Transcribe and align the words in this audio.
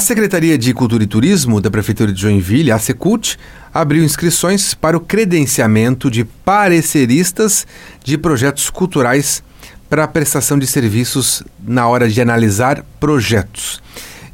A 0.00 0.02
Secretaria 0.02 0.56
de 0.56 0.72
Cultura 0.72 1.04
e 1.04 1.06
Turismo 1.06 1.60
da 1.60 1.70
Prefeitura 1.70 2.10
de 2.10 2.18
Joinville, 2.18 2.72
a 2.72 2.78
Secult, 2.78 3.36
abriu 3.72 4.02
inscrições 4.02 4.72
para 4.72 4.96
o 4.96 5.00
credenciamento 5.00 6.10
de 6.10 6.24
pareceristas 6.24 7.66
de 8.02 8.16
projetos 8.16 8.70
culturais 8.70 9.42
para 9.90 10.04
a 10.04 10.08
prestação 10.08 10.58
de 10.58 10.66
serviços 10.66 11.42
na 11.62 11.86
hora 11.86 12.08
de 12.08 12.18
analisar 12.18 12.82
projetos. 12.98 13.82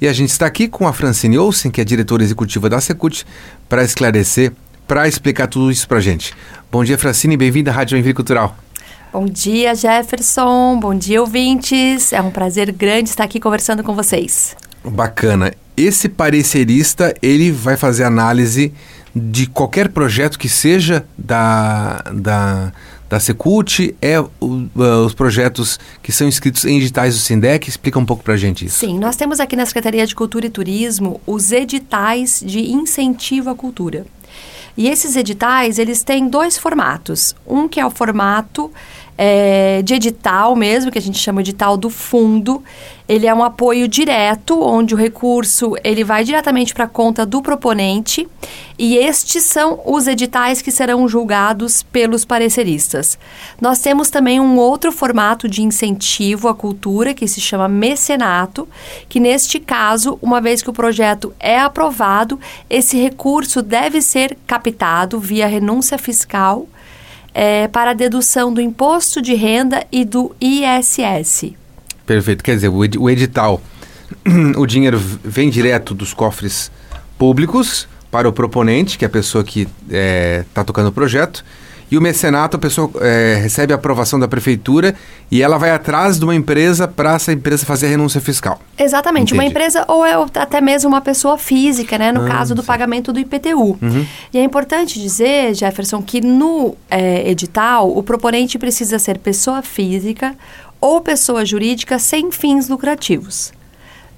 E 0.00 0.06
a 0.06 0.12
gente 0.12 0.30
está 0.30 0.46
aqui 0.46 0.68
com 0.68 0.86
a 0.86 0.92
Francine 0.92 1.36
Olsen, 1.36 1.72
que 1.72 1.80
é 1.80 1.84
diretora 1.84 2.22
executiva 2.22 2.70
da 2.70 2.80
Secult, 2.80 3.26
para 3.68 3.82
esclarecer, 3.82 4.52
para 4.86 5.08
explicar 5.08 5.48
tudo 5.48 5.72
isso 5.72 5.88
para 5.88 5.98
a 5.98 6.00
gente. 6.00 6.32
Bom 6.70 6.84
dia, 6.84 6.96
Francine, 6.96 7.36
bem-vinda 7.36 7.72
à 7.72 7.74
Rádio 7.74 7.96
Joinville 7.96 8.14
Cultural. 8.14 8.56
Bom 9.12 9.26
dia, 9.26 9.74
Jefferson. 9.74 10.78
Bom 10.78 10.94
dia, 10.94 11.20
ouvintes. 11.20 12.12
É 12.12 12.22
um 12.22 12.30
prazer 12.30 12.70
grande 12.70 13.08
estar 13.08 13.24
aqui 13.24 13.40
conversando 13.40 13.82
com 13.82 13.96
vocês. 13.96 14.54
Bacana. 14.90 15.52
Esse 15.76 16.08
parecerista, 16.08 17.14
ele 17.20 17.50
vai 17.50 17.76
fazer 17.76 18.04
análise 18.04 18.72
de 19.14 19.46
qualquer 19.46 19.88
projeto 19.88 20.38
que 20.38 20.48
seja 20.48 21.06
da, 21.16 22.02
da, 22.12 22.72
da 23.08 23.20
Secult, 23.20 23.94
é 24.00 24.20
uh, 24.20 24.28
os 25.06 25.14
projetos 25.14 25.78
que 26.02 26.12
são 26.12 26.28
inscritos 26.28 26.64
em 26.64 26.76
editais 26.76 27.14
do 27.14 27.20
Sindec? 27.20 27.68
Explica 27.68 27.98
um 27.98 28.04
pouco 28.04 28.22
para 28.22 28.34
a 28.34 28.36
gente 28.36 28.66
isso. 28.66 28.78
Sim, 28.78 28.98
nós 28.98 29.16
temos 29.16 29.40
aqui 29.40 29.56
na 29.56 29.64
Secretaria 29.64 30.06
de 30.06 30.14
Cultura 30.14 30.46
e 30.46 30.50
Turismo 30.50 31.20
os 31.26 31.50
editais 31.52 32.42
de 32.44 32.70
incentivo 32.70 33.50
à 33.50 33.54
cultura. 33.54 34.06
E 34.76 34.88
esses 34.88 35.16
editais, 35.16 35.78
eles 35.78 36.02
têm 36.02 36.28
dois 36.28 36.58
formatos. 36.58 37.34
Um 37.46 37.66
que 37.66 37.80
é 37.80 37.86
o 37.86 37.90
formato 37.90 38.70
é, 39.18 39.82
de 39.82 39.94
edital 39.94 40.54
mesmo, 40.54 40.90
que 40.90 40.98
a 40.98 41.02
gente 41.02 41.18
chama 41.18 41.42
de 41.42 41.50
edital 41.50 41.76
do 41.76 41.88
fundo. 41.88 42.62
Ele 43.08 43.26
é 43.26 43.32
um 43.32 43.44
apoio 43.44 43.86
direto, 43.86 44.60
onde 44.60 44.92
o 44.92 44.96
recurso 44.96 45.74
ele 45.84 46.02
vai 46.02 46.24
diretamente 46.24 46.74
para 46.74 46.84
a 46.84 46.88
conta 46.88 47.24
do 47.24 47.40
proponente. 47.40 48.28
E 48.76 48.96
estes 48.96 49.44
são 49.44 49.80
os 49.86 50.06
editais 50.06 50.60
que 50.60 50.72
serão 50.72 51.08
julgados 51.08 51.84
pelos 51.84 52.24
pareceristas. 52.24 53.16
Nós 53.60 53.78
temos 53.78 54.10
também 54.10 54.40
um 54.40 54.58
outro 54.58 54.90
formato 54.90 55.48
de 55.48 55.62
incentivo 55.62 56.48
à 56.48 56.54
cultura, 56.54 57.14
que 57.14 57.28
se 57.28 57.40
chama 57.40 57.68
mecenato, 57.68 58.68
que 59.08 59.20
neste 59.20 59.60
caso, 59.60 60.18
uma 60.20 60.40
vez 60.40 60.60
que 60.60 60.70
o 60.70 60.74
projeto 60.74 61.32
é 61.38 61.58
aprovado, 61.58 62.40
esse 62.68 63.00
recurso 63.00 63.62
deve 63.62 64.02
ser 64.02 64.36
captado 64.46 65.20
via 65.20 65.46
renúncia 65.46 65.96
fiscal 65.96 66.66
é, 67.38 67.68
para 67.68 67.90
a 67.90 67.92
dedução 67.92 68.50
do 68.50 68.62
imposto 68.62 69.20
de 69.20 69.34
renda 69.34 69.86
e 69.92 70.06
do 70.06 70.34
ISS. 70.40 71.52
Perfeito. 72.06 72.42
Quer 72.42 72.54
dizer, 72.54 72.68
o 72.68 73.10
edital, 73.10 73.60
o 74.56 74.64
dinheiro 74.64 74.98
vem 74.98 75.50
direto 75.50 75.92
dos 75.92 76.14
cofres 76.14 76.72
públicos 77.18 77.86
para 78.10 78.26
o 78.26 78.32
proponente, 78.32 78.96
que 78.96 79.04
é 79.04 79.08
a 79.08 79.10
pessoa 79.10 79.44
que 79.44 79.62
está 79.62 79.74
é, 79.90 80.44
tá 80.54 80.64
tocando 80.64 80.88
o 80.88 80.92
projeto, 80.92 81.44
e 81.90 81.96
o 81.96 82.00
mecenato, 82.00 82.56
a 82.56 82.60
pessoa 82.60 82.90
é, 83.00 83.38
recebe 83.40 83.72
a 83.72 83.76
aprovação 83.76 84.18
da 84.18 84.26
prefeitura 84.26 84.94
e 85.30 85.40
ela 85.40 85.56
vai 85.56 85.70
atrás 85.70 86.18
de 86.18 86.24
uma 86.24 86.34
empresa 86.34 86.88
para 86.88 87.14
essa 87.14 87.32
empresa 87.32 87.64
fazer 87.64 87.86
a 87.86 87.90
renúncia 87.90 88.20
fiscal. 88.20 88.60
Exatamente, 88.76 89.32
Entendi. 89.32 89.40
uma 89.40 89.44
empresa 89.44 89.84
ou 89.86 90.04
é 90.04 90.14
até 90.34 90.60
mesmo 90.60 90.88
uma 90.88 91.00
pessoa 91.00 91.38
física, 91.38 91.96
né? 91.96 92.10
No 92.10 92.24
ah, 92.24 92.28
caso 92.28 92.54
do 92.54 92.62
sim. 92.62 92.66
pagamento 92.66 93.12
do 93.12 93.20
IPTU. 93.20 93.78
Uhum. 93.80 94.06
E 94.32 94.38
é 94.38 94.42
importante 94.42 95.00
dizer, 95.00 95.54
Jefferson, 95.54 96.02
que 96.02 96.20
no 96.20 96.76
é, 96.90 97.30
edital 97.30 97.96
o 97.96 98.02
proponente 98.02 98.58
precisa 98.58 98.98
ser 98.98 99.18
pessoa 99.18 99.62
física 99.62 100.34
ou 100.80 101.00
pessoa 101.00 101.44
jurídica 101.44 101.98
sem 102.00 102.32
fins 102.32 102.68
lucrativos. 102.68 103.52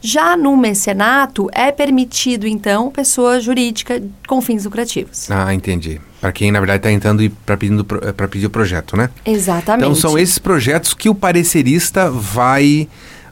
Já 0.00 0.36
no 0.36 0.56
mecenato, 0.56 1.48
é 1.52 1.72
permitido, 1.72 2.46
então, 2.46 2.90
pessoa 2.90 3.40
jurídica 3.40 4.00
com 4.28 4.40
fins 4.40 4.64
lucrativos. 4.64 5.28
Ah, 5.30 5.52
entendi. 5.52 6.00
Para 6.20 6.32
quem, 6.32 6.50
na 6.50 6.58
verdade, 6.58 6.78
está 6.78 6.90
entrando 6.90 7.30
para 8.16 8.26
pedir 8.28 8.46
o 8.46 8.50
projeto, 8.50 8.96
né? 8.96 9.08
Exatamente. 9.24 9.86
Então, 9.86 9.94
são 9.94 10.18
esses 10.18 10.38
projetos 10.38 10.92
que 10.94 11.08
o 11.08 11.14
parecerista 11.14 12.10
vai 12.10 12.88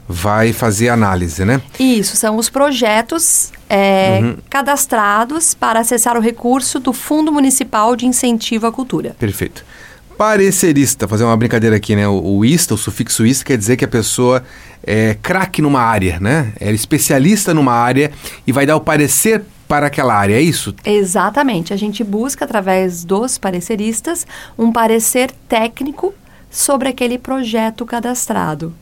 vai 0.09 0.53
fazer 0.53 0.87
análise, 0.87 1.43
né? 1.43 1.61
Isso, 1.77 2.15
são 2.15 2.37
os 2.37 2.49
projetos 2.49 3.51
é, 3.69 4.19
uhum. 4.21 4.37
cadastrados 4.49 5.53
para 5.53 5.81
acessar 5.81 6.15
o 6.15 6.21
recurso 6.21 6.79
do 6.79 6.93
Fundo 6.93 7.29
Municipal 7.29 7.93
de 7.93 8.05
Incentivo 8.05 8.67
à 8.67 8.71
Cultura. 8.71 9.17
Perfeito 9.19 9.65
parecerista, 10.17 11.07
fazer 11.07 11.23
uma 11.23 11.37
brincadeira 11.37 11.75
aqui, 11.75 11.95
né? 11.95 12.07
O, 12.07 12.37
o 12.37 12.45
ista, 12.45 12.73
o 12.73 12.77
sufixo 12.77 13.25
ista, 13.25 13.45
quer 13.45 13.57
dizer 13.57 13.77
que 13.77 13.85
a 13.85 13.87
pessoa 13.87 14.43
é 14.83 15.15
craque 15.21 15.61
numa 15.61 15.81
área, 15.81 16.19
né? 16.19 16.53
É 16.59 16.71
especialista 16.71 17.53
numa 17.53 17.73
área 17.73 18.11
e 18.45 18.51
vai 18.51 18.65
dar 18.65 18.75
o 18.75 18.81
parecer 18.81 19.43
para 19.67 19.87
aquela 19.87 20.15
área, 20.15 20.35
é 20.35 20.41
isso? 20.41 20.73
Exatamente. 20.85 21.73
A 21.73 21.77
gente 21.77 22.03
busca, 22.03 22.45
através 22.45 23.03
dos 23.03 23.37
pareceristas, 23.37 24.25
um 24.57 24.71
parecer 24.71 25.31
técnico 25.47 26.13
sobre 26.49 26.89
aquele 26.89 27.17
projeto 27.17 27.85
cadastrado. 27.85 28.73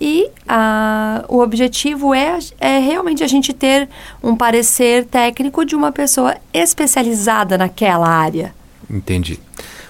E 0.00 0.30
a, 0.48 1.24
o 1.28 1.40
objetivo 1.40 2.14
é, 2.14 2.38
é 2.58 2.78
realmente 2.78 3.22
a 3.22 3.26
gente 3.26 3.52
ter 3.52 3.88
um 4.22 4.34
parecer 4.34 5.04
técnico 5.04 5.64
de 5.64 5.76
uma 5.76 5.92
pessoa 5.92 6.36
especializada 6.54 7.58
naquela 7.58 8.08
área. 8.08 8.54
Entendi. 8.88 9.38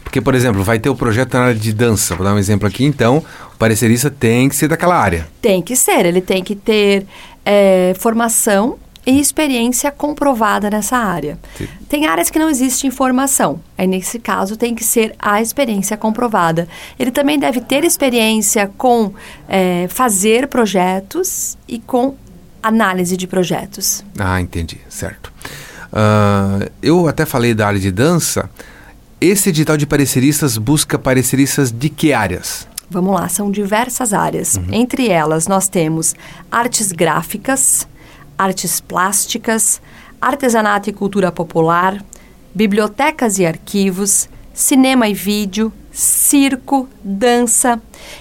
Porque, 0.03 0.21
por 0.21 0.35
exemplo, 0.35 0.65
vai 0.65 0.81
ter 0.81 0.91
o 0.91 0.97
projeto 0.97 1.35
na 1.35 1.45
área 1.45 1.55
de 1.55 1.73
dança, 1.73 2.17
vou 2.17 2.27
dar 2.27 2.35
um 2.35 2.39
exemplo 2.39 2.67
aqui, 2.67 2.85
então, 2.85 3.19
o 3.55 3.57
parecerista 3.57 4.11
tem 4.11 4.49
que 4.49 4.57
ser 4.57 4.67
daquela 4.67 4.97
área. 4.97 5.29
Tem 5.41 5.63
que 5.63 5.77
ser, 5.77 6.05
ele 6.05 6.21
tem 6.21 6.43
que 6.43 6.57
ter 6.57 7.07
é, 7.45 7.95
formação 7.97 8.77
e 9.07 9.19
experiência 9.19 9.91
comprovada 9.91 10.69
nessa 10.69 10.97
área. 10.97 11.39
Sim. 11.57 11.69
Tem 11.89 12.07
áreas 12.07 12.31
que 12.31 12.39
não 12.39 12.51
existe 12.51 12.87
informação. 12.87 13.61
Aí, 13.77 13.87
nesse 13.87 14.19
caso, 14.19 14.57
tem 14.57 14.75
que 14.75 14.85
ser 14.85 15.15
a 15.19 15.41
experiência 15.41 15.97
comprovada. 15.97 16.69
Ele 16.99 17.11
também 17.11 17.39
deve 17.39 17.61
ter 17.61 17.85
experiência 17.85 18.71
com 18.77 19.13
é, 19.49 19.87
fazer 19.89 20.49
projetos 20.49 21.57
e 21.67 21.79
com 21.79 22.15
análise 22.63 23.17
de 23.17 23.27
projetos. 23.27 24.05
Ah, 24.19 24.41
entendi, 24.41 24.79
certo. 24.89 25.33
Uh, 25.93 26.71
eu 26.83 27.09
até 27.09 27.25
falei 27.25 27.55
da 27.55 27.67
área 27.67 27.81
de 27.81 27.91
dança, 27.91 28.49
esse 29.21 29.49
edital 29.49 29.77
de 29.77 29.87
pareceristas 29.87 30.57
busca 30.57 30.99
pareceristas 30.99 31.73
de 31.73 31.89
que 31.89 32.13
áreas? 32.13 32.69
Vamos 32.89 33.15
lá, 33.15 33.29
são 33.29 33.51
diversas 33.51 34.13
áreas. 34.13 34.57
Uhum. 34.57 34.67
Entre 34.73 35.09
elas, 35.09 35.47
nós 35.47 35.69
temos 35.69 36.15
artes 36.51 36.91
gráficas, 36.91 37.87
artes 38.41 38.81
plásticas, 38.81 39.83
artesanato 40.19 40.89
e 40.89 40.93
cultura 40.95 41.31
popular, 41.31 42.03
bibliotecas 42.55 43.39
e 43.39 43.45
arquivos, 43.45 44.31
cinema 44.55 45.07
e 45.09 45.13
vídeo, 45.13 45.71
circo, 45.93 46.89
dança, 47.05 47.81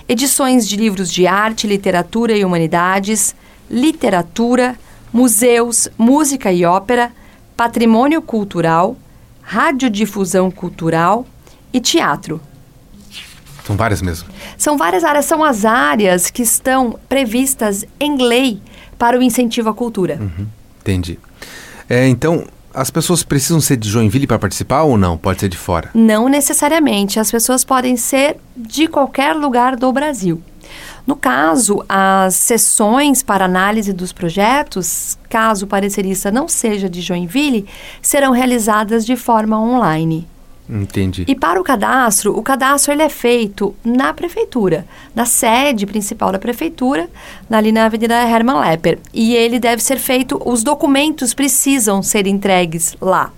edições 0.09 0.67
de 0.67 0.75
livros 0.75 1.09
de 1.09 1.25
arte, 1.25 1.65
literatura 1.67 2.37
e 2.37 2.43
humanidades, 2.43 3.33
literatura, 3.71 4.77
museus, 5.13 5.87
música 5.97 6.51
e 6.51 6.65
ópera, 6.65 7.13
patrimônio 7.55 8.21
cultural, 8.21 8.97
radiodifusão 9.41 10.51
cultural 10.51 11.25
e 11.71 11.79
teatro. 11.79 12.41
São 13.63 13.77
várias 13.77 14.01
mesmo. 14.01 14.27
São 14.57 14.77
várias 14.77 15.03
áreas, 15.05 15.25
são 15.25 15.43
as 15.43 15.63
áreas 15.63 16.29
que 16.29 16.41
estão 16.41 16.99
previstas 17.07 17.85
em 17.99 18.17
lei 18.17 18.61
para 18.99 19.17
o 19.17 19.23
incentivo 19.23 19.69
à 19.69 19.73
cultura. 19.73 20.19
Uhum, 20.21 20.45
entendi. 20.81 21.17
É, 21.89 22.07
então, 22.07 22.45
as 22.71 22.91
pessoas 22.91 23.23
precisam 23.23 23.59
ser 23.59 23.77
de 23.77 23.89
Joinville 23.89 24.27
para 24.27 24.37
participar 24.37 24.83
ou 24.83 24.97
não? 24.97 25.17
Pode 25.17 25.39
ser 25.39 25.49
de 25.49 25.57
fora? 25.57 25.89
Não 25.95 26.29
necessariamente. 26.29 27.19
As 27.19 27.31
pessoas 27.31 27.63
podem 27.63 27.97
ser 27.97 28.37
de 28.55 28.87
qualquer 28.87 29.33
lugar 29.33 29.75
do 29.75 29.91
Brasil. 29.91 30.41
No 31.07 31.15
caso, 31.15 31.83
as 31.89 32.35
sessões 32.35 33.23
para 33.23 33.45
análise 33.45 33.91
dos 33.91 34.13
projetos, 34.13 35.17
caso 35.27 35.65
o 35.65 35.67
parecerista 35.67 36.29
não 36.29 36.47
seja 36.47 36.87
de 36.87 37.01
Joinville, 37.01 37.65
serão 38.01 38.31
realizadas 38.31 39.03
de 39.03 39.15
forma 39.15 39.59
online. 39.59 40.27
Entendi. 40.69 41.25
E 41.27 41.35
para 41.35 41.59
o 41.59 41.63
cadastro, 41.63 42.37
o 42.37 42.43
cadastro 42.43 42.93
ele 42.93 43.01
é 43.01 43.09
feito 43.09 43.75
na 43.83 44.13
prefeitura, 44.13 44.85
na 45.15 45.25
sede 45.25 45.87
principal 45.87 46.31
da 46.31 46.37
prefeitura, 46.37 47.09
ali 47.49 47.71
na 47.71 47.85
Avenida 47.85 48.13
Hermann 48.15 48.59
Lepper. 48.59 48.99
E 49.11 49.35
ele 49.35 49.59
deve 49.59 49.81
ser 49.81 49.97
feito, 49.97 50.39
os 50.45 50.61
documentos 50.61 51.33
precisam 51.33 52.03
ser 52.03 52.27
entregues 52.27 52.95
lá. 53.01 53.33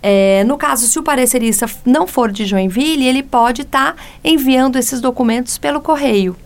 É, 0.00 0.44
no 0.44 0.56
caso, 0.56 0.86
se 0.86 0.98
o 0.98 1.02
parecerista 1.02 1.66
não 1.84 2.06
for 2.06 2.30
de 2.30 2.44
Joinville, 2.44 3.06
ele 3.06 3.22
pode 3.22 3.62
estar 3.62 3.94
tá 3.94 4.02
enviando 4.22 4.76
esses 4.76 5.00
documentos 5.00 5.58
pelo 5.58 5.80
correio. 5.80 6.36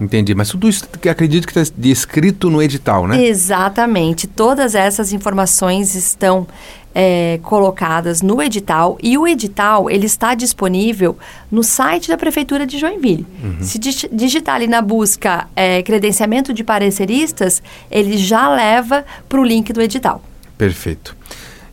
Entendi, 0.00 0.34
mas 0.34 0.50
tudo 0.50 0.68
isso 0.68 0.86
que 1.00 1.08
acredito 1.08 1.46
que 1.46 1.58
está 1.58 1.74
descrito 1.76 2.50
no 2.50 2.62
edital, 2.62 3.06
né? 3.06 3.24
Exatamente. 3.24 4.26
Todas 4.26 4.74
essas 4.74 5.12
informações 5.12 5.94
estão 5.94 6.46
é, 6.98 7.38
colocadas 7.42 8.22
no 8.22 8.40
edital 8.40 8.96
e 9.02 9.18
o 9.18 9.28
edital 9.28 9.90
ele 9.90 10.06
está 10.06 10.34
disponível 10.34 11.18
no 11.52 11.62
site 11.62 12.08
da 12.08 12.16
Prefeitura 12.16 12.66
de 12.66 12.78
Joinville. 12.78 13.26
Uhum. 13.44 13.58
Se 13.60 13.78
digitar 13.78 14.54
ali 14.54 14.66
na 14.66 14.80
busca 14.80 15.46
é, 15.54 15.82
credenciamento 15.82 16.54
de 16.54 16.64
pareceristas, 16.64 17.62
ele 17.90 18.16
já 18.16 18.48
leva 18.48 19.04
para 19.28 19.38
o 19.38 19.44
link 19.44 19.74
do 19.74 19.82
edital. 19.82 20.22
Perfeito. 20.56 21.14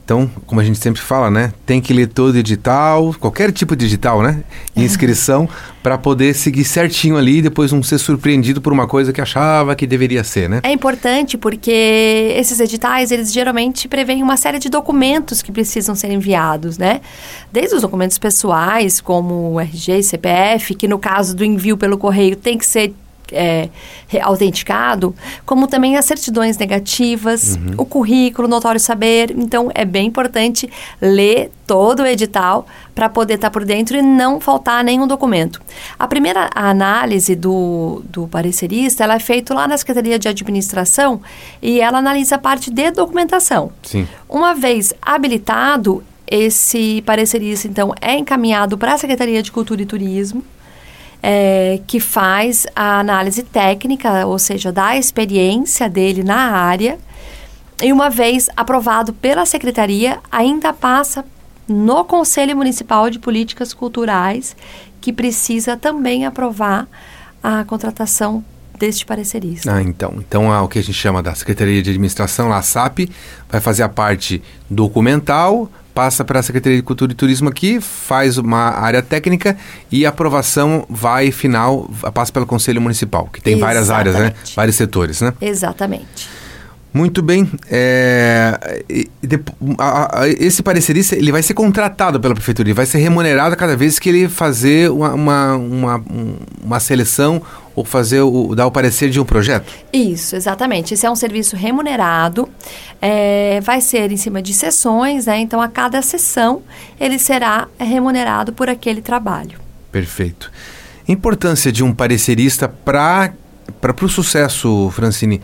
Então, 0.03 0.29
como 0.45 0.59
a 0.59 0.63
gente 0.63 0.79
sempre 0.79 1.01
fala, 1.01 1.31
né? 1.31 1.53
Tem 1.65 1.79
que 1.79 1.93
ler 1.93 2.07
todo 2.07 2.37
edital, 2.37 3.15
qualquer 3.19 3.53
tipo 3.53 3.73
de 3.73 3.85
edital, 3.85 4.21
né? 4.21 4.43
Inscrição, 4.75 5.47
para 5.81 5.97
poder 5.97 6.35
seguir 6.35 6.65
certinho 6.65 7.15
ali 7.15 7.37
e 7.37 7.41
depois 7.41 7.71
não 7.71 7.81
ser 7.81 7.97
surpreendido 7.97 8.61
por 8.61 8.73
uma 8.73 8.85
coisa 8.85 9.13
que 9.13 9.21
achava 9.21 9.73
que 9.75 9.87
deveria 9.87 10.23
ser, 10.23 10.49
né? 10.49 10.59
É 10.63 10.71
importante 10.71 11.37
porque 11.37 12.33
esses 12.35 12.59
editais, 12.59 13.11
eles 13.11 13.31
geralmente 13.31 13.87
preveem 13.87 14.21
uma 14.21 14.35
série 14.35 14.59
de 14.59 14.69
documentos 14.69 15.41
que 15.41 15.53
precisam 15.53 15.95
ser 15.95 16.11
enviados, 16.11 16.77
né? 16.77 16.99
Desde 17.51 17.75
os 17.75 17.81
documentos 17.81 18.17
pessoais, 18.17 18.99
como 18.99 19.53
o 19.53 19.59
RG 19.59 19.99
e 19.99 20.03
CPF, 20.03 20.75
que 20.75 20.87
no 20.87 20.99
caso 20.99 21.33
do 21.33 21.45
envio 21.45 21.77
pelo 21.77 21.97
correio 21.97 22.35
tem 22.35 22.57
que 22.57 22.65
ser 22.65 22.93
é, 23.33 23.69
autenticado, 24.21 25.15
como 25.45 25.67
também 25.67 25.97
as 25.97 26.05
certidões 26.05 26.57
negativas, 26.57 27.55
uhum. 27.55 27.73
o 27.77 27.85
currículo, 27.85 28.47
notório 28.47 28.79
saber. 28.79 29.31
Então, 29.37 29.69
é 29.73 29.83
bem 29.83 30.07
importante 30.07 30.69
ler 31.01 31.51
todo 31.65 32.03
o 32.03 32.05
edital 32.05 32.65
para 32.93 33.09
poder 33.09 33.35
estar 33.35 33.49
tá 33.49 33.51
por 33.51 33.65
dentro 33.65 33.97
e 33.97 34.01
não 34.01 34.39
faltar 34.39 34.83
nenhum 34.83 35.07
documento. 35.07 35.61
A 35.97 36.07
primeira 36.07 36.49
análise 36.53 37.35
do, 37.35 38.03
do 38.05 38.27
parecerista, 38.27 39.03
ela 39.03 39.15
é 39.15 39.19
feita 39.19 39.53
lá 39.53 39.67
na 39.67 39.77
Secretaria 39.77 40.19
de 40.19 40.27
Administração 40.27 41.21
e 41.61 41.79
ela 41.79 41.97
analisa 41.97 42.35
a 42.35 42.39
parte 42.39 42.69
de 42.69 42.91
documentação. 42.91 43.71
Sim. 43.81 44.07
Uma 44.29 44.53
vez 44.53 44.93
habilitado, 45.01 46.03
esse 46.27 47.01
parecerista, 47.05 47.67
então, 47.67 47.93
é 48.01 48.17
encaminhado 48.17 48.77
para 48.77 48.93
a 48.93 48.97
Secretaria 48.97 49.41
de 49.43 49.51
Cultura 49.51 49.81
e 49.81 49.85
Turismo, 49.85 50.43
é, 51.25 51.79
que 51.87 52.01
faz 52.01 52.67
a 52.75 52.99
análise 52.99 53.41
técnica, 53.43 54.27
ou 54.27 54.37
seja, 54.37 54.73
da 54.73 54.97
experiência 54.97 55.89
dele 55.89 56.21
na 56.21 56.51
área. 56.51 56.99
E 57.81 57.93
uma 57.93 58.09
vez 58.09 58.49
aprovado 58.57 59.13
pela 59.13 59.45
secretaria, 59.45 60.19
ainda 60.29 60.73
passa 60.73 61.23
no 61.65 62.03
Conselho 62.03 62.57
Municipal 62.57 63.09
de 63.09 63.19
Políticas 63.19 63.73
Culturais, 63.73 64.53
que 64.99 65.13
precisa 65.13 65.77
também 65.77 66.25
aprovar 66.25 66.87
a 67.41 67.63
contratação 67.63 68.43
deste 68.77 69.05
parecerista. 69.05 69.73
Ah, 69.73 69.81
então. 69.81 70.15
Então, 70.17 70.53
é 70.53 70.59
o 70.59 70.67
que 70.67 70.79
a 70.79 70.83
gente 70.83 70.93
chama 70.93 71.23
da 71.23 71.33
Secretaria 71.33 71.81
de 71.81 71.89
Administração, 71.89 72.51
a 72.51 72.61
SAP, 72.61 73.09
vai 73.49 73.61
fazer 73.61 73.83
a 73.83 73.89
parte 73.89 74.43
documental, 74.69 75.69
passa 75.93 76.23
para 76.23 76.39
a 76.39 76.43
Secretaria 76.43 76.77
de 76.77 76.83
Cultura 76.83 77.11
e 77.11 77.15
Turismo 77.15 77.49
aqui, 77.49 77.79
faz 77.79 78.37
uma 78.37 78.71
área 78.71 79.01
técnica 79.01 79.55
e 79.91 80.05
a 80.05 80.09
aprovação 80.09 80.85
vai 80.89 81.31
final, 81.31 81.89
passa 82.13 82.31
pelo 82.31 82.45
Conselho 82.45 82.81
Municipal, 82.81 83.29
que 83.31 83.41
tem 83.41 83.53
Exatamente. 83.53 83.73
várias 83.75 83.89
áreas, 83.89 84.15
né? 84.15 84.33
Vários 84.55 84.75
setores, 84.75 85.21
né? 85.21 85.33
Exatamente. 85.39 86.29
Muito 86.93 87.23
bem. 87.23 87.49
É, 87.71 88.59
a, 89.79 90.21
a, 90.21 90.27
esse 90.27 90.61
parecerista 90.61 91.15
ele 91.15 91.31
vai 91.31 91.41
ser 91.41 91.55
contratado 91.55 92.19
pela 92.19 92.35
prefeitura, 92.35 92.67
ele 92.67 92.75
vai 92.75 92.85
ser 92.85 92.99
remunerado 92.99 93.55
cada 93.55 93.75
vez 93.75 93.97
que 93.97 94.09
ele 94.09 94.29
fazer 94.29 94.91
uma, 94.91 95.13
uma, 95.13 95.55
uma, 95.55 96.03
uma 96.63 96.79
seleção 96.79 97.41
ou 97.75 97.83
fazer 97.83 98.21
o, 98.21 98.55
dar 98.55 98.67
o 98.67 98.71
parecer 98.71 99.09
de 99.09 99.19
um 99.19 99.25
projeto? 99.25 99.73
Isso, 99.91 100.35
exatamente. 100.35 100.93
Esse 100.93 101.05
é 101.05 101.11
um 101.11 101.15
serviço 101.15 101.55
remunerado, 101.55 102.47
é, 103.01 103.59
vai 103.61 103.81
ser 103.81 104.11
em 104.11 104.17
cima 104.17 104.41
de 104.41 104.53
sessões, 104.53 105.25
né? 105.25 105.39
Então, 105.39 105.61
a 105.61 105.67
cada 105.67 106.01
sessão 106.01 106.61
ele 106.99 107.17
será 107.17 107.67
remunerado 107.79 108.53
por 108.53 108.69
aquele 108.69 109.01
trabalho. 109.01 109.59
Perfeito. 109.91 110.51
Importância 111.07 111.71
de 111.71 111.83
um 111.83 111.93
parecerista 111.93 112.67
para 112.67 113.33
o 114.01 114.09
sucesso, 114.09 114.89
Francine 114.91 115.41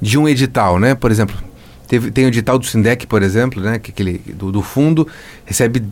de 0.00 0.18
um 0.18 0.28
edital, 0.28 0.78
né? 0.78 0.94
Por 0.94 1.10
exemplo, 1.10 1.36
teve, 1.86 2.10
tem 2.10 2.24
o 2.24 2.28
edital 2.28 2.58
do 2.58 2.66
Sindec, 2.66 3.06
por 3.06 3.22
exemplo, 3.22 3.62
né? 3.62 3.78
Que 3.78 3.90
aquele 3.90 4.18
do, 4.18 4.52
do 4.52 4.62
fundo 4.62 5.06
recebe 5.44 5.82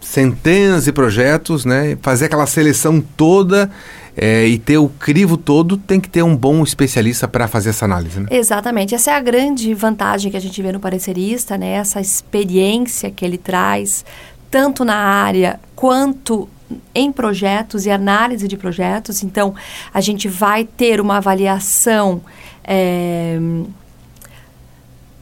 centenas 0.00 0.84
de 0.84 0.92
projetos, 0.92 1.64
né? 1.64 1.96
Fazer 2.02 2.26
aquela 2.26 2.46
seleção 2.46 3.00
toda 3.00 3.70
é, 4.20 4.46
e 4.46 4.58
ter 4.58 4.78
o 4.78 4.88
crivo 4.88 5.36
todo, 5.36 5.76
tem 5.76 6.00
que 6.00 6.08
ter 6.08 6.22
um 6.22 6.36
bom 6.36 6.62
especialista 6.64 7.28
para 7.28 7.46
fazer 7.46 7.70
essa 7.70 7.84
análise, 7.84 8.18
né? 8.18 8.26
Exatamente. 8.30 8.94
Essa 8.94 9.12
é 9.12 9.14
a 9.14 9.20
grande 9.20 9.72
vantagem 9.74 10.30
que 10.30 10.36
a 10.36 10.40
gente 10.40 10.60
vê 10.60 10.72
no 10.72 10.80
parecerista, 10.80 11.56
né? 11.56 11.70
Essa 11.70 12.00
experiência 12.00 13.10
que 13.10 13.24
ele 13.24 13.38
traz, 13.38 14.04
tanto 14.50 14.84
na 14.84 14.96
área 14.96 15.60
quanto 15.76 16.48
em 16.92 17.12
projetos 17.12 17.86
e 17.86 17.90
análise 17.90 18.48
de 18.48 18.56
projetos. 18.56 19.22
Então, 19.22 19.54
a 19.94 20.00
gente 20.00 20.28
vai 20.28 20.64
ter 20.64 21.00
uma 21.00 21.18
avaliação 21.18 22.20
é, 22.64 23.38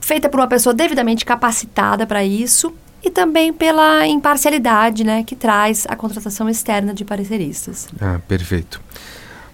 feita 0.01 0.29
por 0.29 0.41
uma 0.41 0.49
pessoa 0.49 0.75
devidamente 0.75 1.25
capacitada 1.25 2.07
para 2.07 2.25
isso 2.25 2.73
e 3.07 3.11
também 3.11 3.53
pela 3.53 4.07
imparcialidade, 4.07 5.05
né, 5.05 5.23
que 5.23 5.37
traz 5.37 5.87
a 5.89 5.95
contratação 5.95 6.49
externa 6.49 6.93
de 6.93 7.05
pareceristas. 7.05 7.89
Ah, 8.01 8.19
perfeito. 8.27 8.81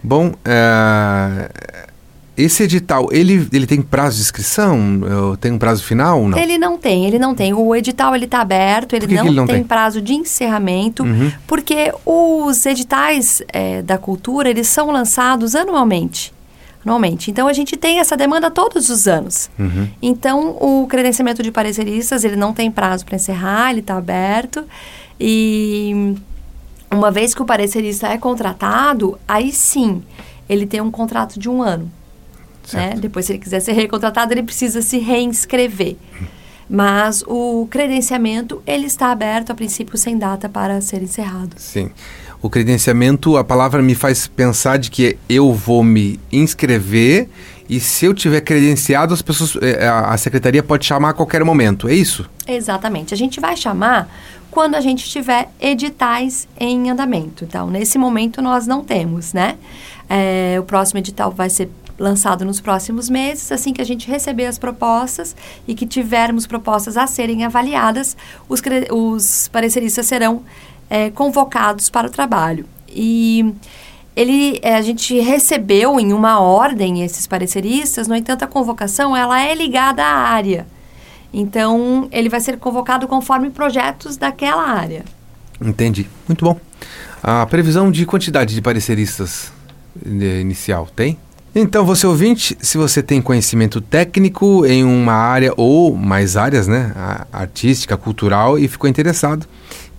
Bom, 0.02 0.32
é, 0.44 1.50
esse 2.37 2.62
edital, 2.62 3.08
ele, 3.12 3.46
ele 3.52 3.66
tem 3.66 3.82
prazo 3.82 4.16
de 4.16 4.22
inscrição? 4.22 5.00
Tem 5.38 5.52
um 5.52 5.58
prazo 5.58 5.84
final? 5.84 6.26
Não? 6.26 6.38
Ele 6.38 6.56
não 6.56 6.78
tem, 6.78 7.06
ele 7.06 7.19
não 7.19 7.34
tem. 7.34 7.52
O 7.52 7.76
edital 7.76 8.16
ele 8.16 8.25
está 8.25 8.40
aberto, 8.40 8.94
ele, 8.94 9.06
que 9.06 9.14
não, 9.14 9.22
que 9.22 9.28
ele 9.28 9.37
não, 9.37 9.46
tem, 9.46 9.56
tem, 9.56 9.64
prazo 9.64 10.00
de 10.00 10.14
encerramento, 10.14 11.02
uhum. 11.05 11.31
porque 11.46 11.93
os 12.06 12.64
editais 12.64 13.43
é, 13.48 13.82
da 13.82 13.98
cultura 13.98 14.48
eles 14.48 14.66
são 14.66 14.90
lançados 14.90 15.55
anualmente 15.55 16.32
anualmente. 16.84 17.31
Então 17.31 17.49
a 17.49 17.52
gente 17.52 17.76
tem 17.76 18.00
essa 18.00 18.17
demanda 18.17 18.50
todos 18.50 18.88
os 18.88 19.06
anos. 19.06 19.50
Uhum. 19.58 19.88
Então 20.00 20.56
o 20.61 20.87
credenciamento 20.87 21.43
de 21.43 21.50
pareceristas 21.50 22.25
ele 22.25 22.37
não 22.37 22.52
tem 22.52 22.70
prazo 22.70 23.05
para 23.05 23.17
encerrar, 23.17 23.70
ele 23.70 23.81
está 23.81 23.96
aberto 23.96 24.64
e 25.19 26.14
uma 26.90 27.11
vez 27.11 27.34
que 27.34 27.43
o 27.43 27.44
parecerista 27.44 28.08
é 28.08 28.19
contratado, 28.19 29.19
aí 29.26 29.50
sim 29.50 30.02
ele 30.49 30.67
tem 30.67 30.81
um 30.81 30.90
contrato 30.90 31.38
de 31.38 31.49
um 31.49 31.62
ano. 31.62 31.90
Né? 32.73 32.94
Depois, 32.99 33.26
se 33.26 33.32
ele 33.32 33.38
quiser 33.38 33.61
ser 33.61 33.73
recontratado, 33.73 34.32
ele 34.32 34.43
precisa 34.43 34.82
se 34.82 34.99
reinscrever. 34.99 35.96
Mas 36.69 37.23
o 37.26 37.67
credenciamento 37.70 38.62
ele 38.67 38.87
está 38.87 39.11
aberto 39.11 39.50
a 39.50 39.55
princípio 39.55 39.99
sem 39.99 40.17
data 40.17 40.49
para 40.49 40.81
ser 40.81 41.02
encerrado. 41.02 41.55
Sim 41.56 41.90
o 42.43 42.50
credenciamento, 42.50 43.37
a 43.37 43.44
palavra 43.44 43.81
me 43.81 43.94
faz 43.94 44.27
pensar 44.27 44.77
de 44.77 44.91
que 44.91 45.17
eu 45.29 45.53
vou 45.55 45.85
me 45.85 46.19
inscrever 46.33 47.29
e 47.69 47.81
se 47.81 48.05
eu 48.05 48.12
tiver 48.12 48.41
credenciado, 48.41 49.15
as 49.15 49.23
pessoas, 49.23 49.56
eh, 49.62 49.89
a 49.89 50.17
secretaria 50.19 50.62
pode 50.62 50.85
chamar 50.85 51.11
a 51.11 51.12
qualquer 51.15 51.44
momento, 51.44 51.89
é 51.89 51.94
isso? 51.94 52.29
Exatamente. 52.46 53.15
A 53.15 53.17
gente 53.17 53.41
vai 53.41 53.56
chamar 53.56 54.11
quando 54.51 54.75
a 54.75 54.81
gente 54.81 55.08
tiver 55.08 55.49
editais 55.58 56.46
em 56.58 56.91
andamento. 56.91 57.44
Então, 57.44 57.70
nesse 57.70 57.96
momento 57.96 58.43
nós 58.43 58.67
não 58.67 58.84
temos, 58.84 59.32
né? 59.32 59.56
É, 60.11 60.56
o 60.58 60.65
próximo 60.65 60.99
edital 60.99 61.31
vai 61.31 61.49
ser 61.49 61.70
lançado 61.99 62.44
nos 62.44 62.61
próximos 62.61 63.08
meses, 63.08 63.53
assim 63.53 63.72
que 63.72 63.81
a 63.81 63.84
gente 63.84 64.08
receber 64.08 64.46
as 64.46 64.58
propostas 64.58 65.34
e 65.67 65.75
que 65.75 65.87
tivermos 65.87 66.46
propostas 66.46 66.96
a 66.96 67.06
serem 67.06 67.44
avaliadas, 67.44 68.17
os, 68.49 68.61
os 68.91 69.49
pareceristas 69.49 70.06
serão 70.06 70.43
é, 70.93 71.08
convocados 71.08 71.89
para 71.89 72.06
o 72.06 72.11
trabalho. 72.11 72.67
E 72.87 73.55
ele, 74.15 74.58
é, 74.61 74.75
a 74.75 74.82
gente 74.82 75.19
recebeu 75.19 75.99
em 75.99 76.13
uma 76.13 76.39
ordem 76.39 77.03
esses 77.03 77.27
pareceristas, 77.27 78.06
no 78.06 78.15
entanto, 78.15 78.43
a 78.43 78.46
convocação 78.46 79.17
ela 79.17 79.41
é 79.41 79.55
ligada 79.55 80.05
à 80.05 80.29
área. 80.29 80.67
Então, 81.32 82.08
ele 82.13 82.29
vai 82.29 82.41
ser 82.41 82.58
convocado 82.58 83.08
conforme 83.08 83.49
projetos 83.49 84.19
daquela 84.19 84.65
área. 84.65 85.03
Entendi. 85.58 86.06
Muito 86.29 86.44
bom. 86.44 86.61
A 87.22 87.46
previsão 87.46 87.91
de 87.91 88.05
quantidade 88.05 88.55
de 88.55 88.61
pareceristas 88.61 89.51
inicial 90.05 90.87
tem? 90.94 91.17
Então, 91.55 91.87
você 91.87 92.06
ouvinte, 92.06 92.55
se 92.61 92.77
você 92.77 93.03
tem 93.03 93.22
conhecimento 93.22 93.81
técnico 93.81 94.67
em 94.67 94.84
uma 94.84 95.15
área 95.15 95.55
ou 95.56 95.94
mais 95.96 96.37
áreas, 96.37 96.69
né, 96.69 96.93
artística, 97.32 97.96
cultural 97.96 98.58
e 98.58 98.69
ficou 98.69 98.91
interessado, 98.91 99.46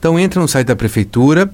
então 0.03 0.19
entra 0.19 0.41
no 0.41 0.49
site 0.49 0.67
da 0.67 0.75
prefeitura, 0.75 1.49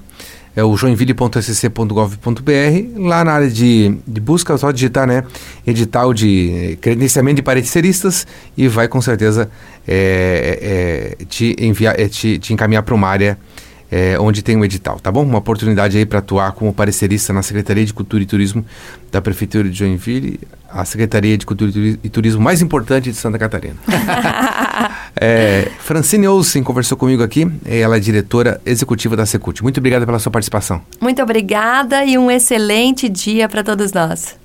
é 0.56 0.64
o 0.64 0.76
joinville.sc.gov.br, 0.76 2.50
lá 2.96 3.24
na 3.24 3.30
área 3.30 3.48
de, 3.48 3.96
de 4.04 4.20
busca, 4.20 4.58
só 4.58 4.72
digitar, 4.72 5.06
né, 5.06 5.22
edital 5.64 6.12
de 6.12 6.76
credenciamento 6.80 7.36
de 7.36 7.42
pareceristas 7.42 8.26
e 8.56 8.66
vai 8.66 8.88
com 8.88 9.00
certeza 9.00 9.48
é, 9.86 11.14
é, 11.20 11.24
te 11.26 11.54
enviar, 11.60 11.94
é, 11.96 12.08
te, 12.08 12.40
te 12.40 12.52
encaminhar 12.52 12.82
para 12.82 12.92
uma 12.92 13.06
área 13.06 13.38
é, 13.88 14.18
onde 14.18 14.42
tem 14.42 14.56
um 14.56 14.64
edital, 14.64 14.98
tá 14.98 15.12
bom? 15.12 15.22
Uma 15.22 15.38
oportunidade 15.38 15.96
aí 15.96 16.04
para 16.04 16.18
atuar 16.18 16.50
como 16.50 16.74
parecerista 16.74 17.32
na 17.32 17.44
Secretaria 17.44 17.84
de 17.84 17.94
Cultura 17.94 18.20
e 18.20 18.26
Turismo 18.26 18.66
da 19.12 19.22
Prefeitura 19.22 19.68
de 19.68 19.78
Joinville, 19.78 20.40
a 20.68 20.84
Secretaria 20.84 21.38
de 21.38 21.46
Cultura 21.46 21.70
e 22.02 22.08
Turismo 22.08 22.42
mais 22.42 22.60
importante 22.60 23.10
de 23.10 23.16
Santa 23.16 23.38
Catarina. 23.38 23.76
É, 25.22 25.68
Francine 25.78 26.26
Olsen 26.26 26.62
conversou 26.62 26.96
comigo 26.96 27.22
aqui, 27.22 27.46
ela 27.66 27.98
é 27.98 28.00
diretora 28.00 28.58
executiva 28.64 29.14
da 29.14 29.26
Secult. 29.26 29.62
Muito 29.62 29.76
obrigada 29.76 30.06
pela 30.06 30.18
sua 30.18 30.32
participação. 30.32 30.80
Muito 30.98 31.22
obrigada 31.22 32.02
e 32.06 32.16
um 32.16 32.30
excelente 32.30 33.06
dia 33.06 33.46
para 33.46 33.62
todos 33.62 33.92
nós. 33.92 34.39